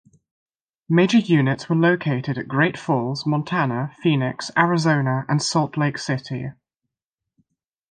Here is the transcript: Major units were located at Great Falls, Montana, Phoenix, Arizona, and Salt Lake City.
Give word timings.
Major 0.89 1.19
units 1.19 1.69
were 1.69 1.75
located 1.75 2.35
at 2.35 2.47
Great 2.47 2.75
Falls, 2.75 3.23
Montana, 3.27 3.93
Phoenix, 4.01 4.49
Arizona, 4.57 5.27
and 5.29 5.39
Salt 5.43 5.77
Lake 5.77 5.99
City. 5.99 6.53